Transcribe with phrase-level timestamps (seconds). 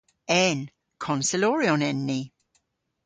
[0.47, 0.59] En.
[1.03, 2.21] Konseloryon en ni.